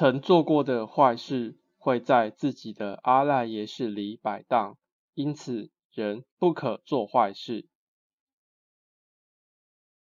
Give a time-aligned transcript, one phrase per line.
[0.00, 4.78] 曾做过的坏事会在自己的阿赖耶识里摆荡，
[5.12, 7.68] 因此人不可做坏事。